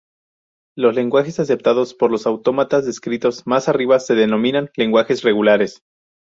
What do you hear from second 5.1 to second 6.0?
regulares.